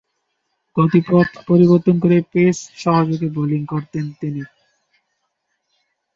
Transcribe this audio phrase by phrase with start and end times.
[0.77, 4.41] গতি পথ পরিবর্তন করে পেস সহযোগে বোলিং করতেন তিনি।